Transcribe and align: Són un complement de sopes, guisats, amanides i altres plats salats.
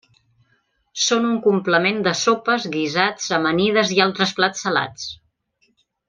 Són 1.07 1.25
un 1.31 1.35
complement 1.47 1.99
de 2.09 2.13
sopes, 2.21 2.65
guisats, 2.79 3.27
amanides 3.41 3.93
i 3.99 4.05
altres 4.09 4.33
plats 4.41 4.65
salats. 4.69 5.05